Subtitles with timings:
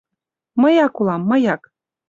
[0.61, 1.61] —Мыяк улам, мыяк...